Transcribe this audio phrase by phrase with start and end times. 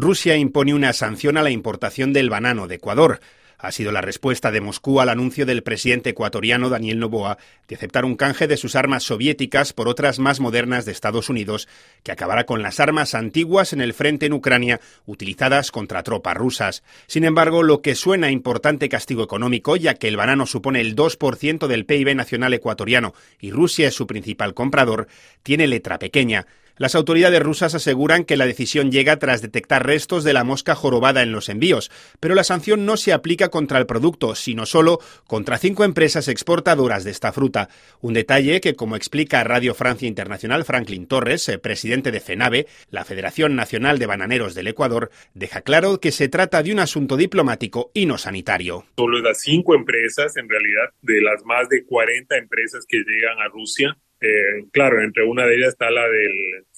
[0.00, 3.18] Rusia impone una sanción a la importación del banano de Ecuador.
[3.58, 7.36] Ha sido la respuesta de Moscú al anuncio del presidente ecuatoriano Daniel Noboa
[7.66, 11.66] de aceptar un canje de sus armas soviéticas por otras más modernas de Estados Unidos,
[12.04, 16.84] que acabará con las armas antiguas en el frente en Ucrania utilizadas contra tropas rusas.
[17.08, 21.66] Sin embargo, lo que suena importante castigo económico, ya que el banano supone el 2%
[21.66, 25.08] del PIB nacional ecuatoriano y Rusia es su principal comprador,
[25.42, 26.46] tiene letra pequeña.
[26.78, 31.22] Las autoridades rusas aseguran que la decisión llega tras detectar restos de la mosca jorobada
[31.22, 35.58] en los envíos, pero la sanción no se aplica contra el producto, sino solo contra
[35.58, 37.68] cinco empresas exportadoras de esta fruta.
[38.00, 43.04] Un detalle que, como explica Radio Francia Internacional Franklin Torres, eh, presidente de FENAVE, la
[43.04, 47.90] Federación Nacional de Bananeros del Ecuador, deja claro que se trata de un asunto diplomático
[47.92, 48.86] y no sanitario.
[48.96, 53.48] Solo las cinco empresas, en realidad, de las más de 40 empresas que llegan a
[53.48, 56.28] Rusia, eh, claro, entre una de ellas está la de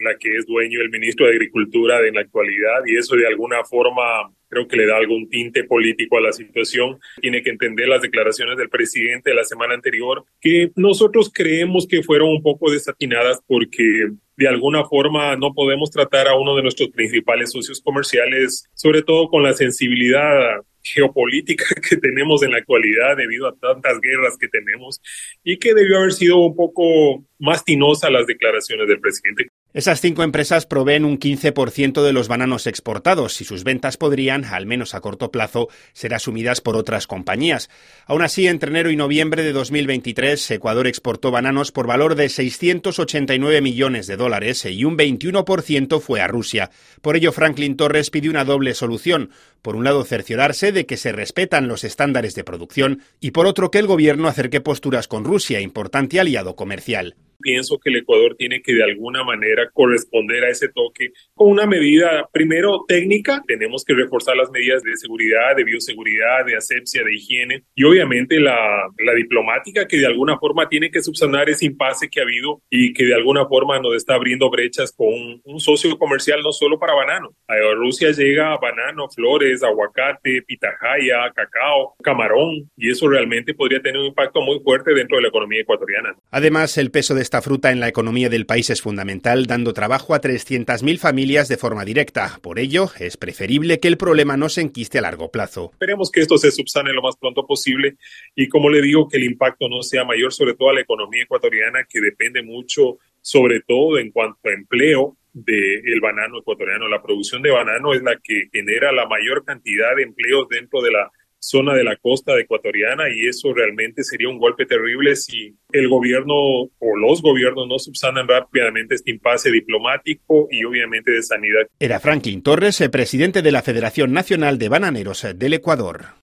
[0.00, 3.64] la que es dueño el ministro de Agricultura en la actualidad y eso de alguna
[3.64, 4.02] forma
[4.48, 6.98] creo que le da algún tinte político a la situación.
[7.20, 12.02] Tiene que entender las declaraciones del presidente de la semana anterior, que nosotros creemos que
[12.02, 16.90] fueron un poco desatinadas porque de alguna forma no podemos tratar a uno de nuestros
[16.90, 23.48] principales socios comerciales, sobre todo con la sensibilidad geopolítica que tenemos en la actualidad debido
[23.48, 25.00] a tantas guerras que tenemos
[25.44, 29.50] y que debió haber sido un poco más tinosa las declaraciones del presidente.
[29.72, 34.66] Esas cinco empresas proveen un 15% de los bananos exportados y sus ventas podrían, al
[34.66, 37.70] menos a corto plazo, ser asumidas por otras compañías.
[38.04, 43.60] Aún así, entre enero y noviembre de 2023, Ecuador exportó bananos por valor de 689
[43.60, 46.72] millones de dólares y un 21% fue a Rusia.
[47.00, 49.30] Por ello, Franklin Torres pidió una doble solución.
[49.62, 53.70] Por un lado, cerciorarse de que se respetan los estándares de producción y por otro,
[53.70, 58.62] que el gobierno acerque posturas con Rusia, importante aliado comercial pienso que el Ecuador tiene
[58.62, 63.94] que de alguna manera corresponder a ese toque con una medida, primero técnica, tenemos que
[63.94, 69.14] reforzar las medidas de seguridad, de bioseguridad, de asepsia, de higiene y obviamente la, la
[69.14, 73.04] diplomática que de alguna forma tiene que subsanar ese impasse que ha habido y que
[73.04, 75.08] de alguna forma nos está abriendo brechas con
[75.44, 77.34] un, socio comercial no solo para banano.
[77.46, 84.06] A Rusia llega banano, flores, aguacate, pitahaya, cacao, camarón y eso realmente podría tener un
[84.06, 86.14] impacto muy fuerte dentro de la economía ecuatoriana.
[86.30, 90.14] Además, el peso de esta fruta en la economía del país es fundamental, dando trabajo
[90.14, 92.40] a 300.000 familias de forma directa.
[92.42, 95.70] Por ello, es preferible que el problema no se enquiste a largo plazo.
[95.74, 97.98] Esperemos que esto se subsane lo más pronto posible
[98.34, 101.22] y, como le digo, que el impacto no sea mayor, sobre todo a la economía
[101.22, 106.88] ecuatoriana, que depende mucho, sobre todo en cuanto a empleo, del banano ecuatoriano.
[106.88, 110.90] La producción de banano es la que genera la mayor cantidad de empleos dentro de
[110.90, 115.88] la zona de la costa ecuatoriana y eso realmente sería un golpe terrible si el
[115.88, 121.66] gobierno o los gobiernos no subsanan rápidamente este impasse diplomático y obviamente de sanidad.
[121.78, 126.18] Era Franklin Torres, el presidente de la Federación Nacional de Bananeros del Ecuador.